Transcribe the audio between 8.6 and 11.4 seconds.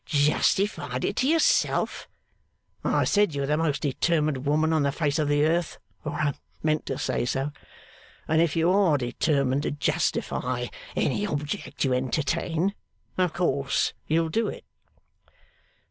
are determined to justify any